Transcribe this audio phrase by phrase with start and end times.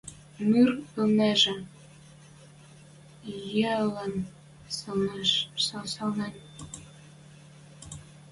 [0.49, 1.55] Ныр вӹлнӹжӹ,
[3.57, 4.13] йылен
[4.77, 6.33] сӹлнӹн